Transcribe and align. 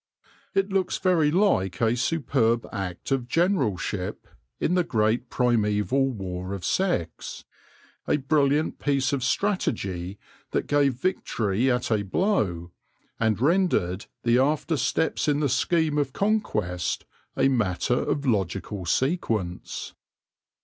It 0.55 0.71
looks 0.73 0.97
very 0.97 1.29
like 1.29 1.79
a 1.79 1.95
superb 1.95 2.67
act 2.71 3.11
of 3.11 3.27
generalship 3.27 4.25
in 4.59 4.73
the 4.73 4.83
great 4.83 5.29
primaeval 5.29 6.09
war 6.09 6.53
of 6.55 6.65
sex— 6.65 7.45
a 8.09 8.17
brilliant 8.17 8.79
piece 8.79 9.13
of 9.13 9.23
strategy 9.23 10.17
that 10.53 10.65
gave 10.65 10.95
victory 10.95 11.69
at 11.69 11.91
a 11.91 12.01
blow, 12.01 12.71
and 13.19 13.39
rendered 13.39 14.07
the 14.23 14.39
after 14.39 14.75
steps 14.75 15.27
in 15.27 15.39
the 15.39 15.47
scheme 15.49 15.99
of 15.99 16.13
conquest 16.13 17.05
a 17.37 17.47
matter 17.47 17.93
of 17.99 18.25
logical 18.25 18.87
sequence. 18.87 19.93